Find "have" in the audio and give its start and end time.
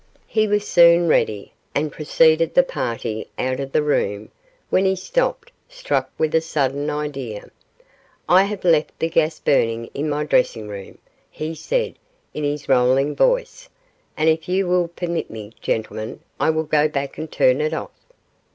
8.45-8.63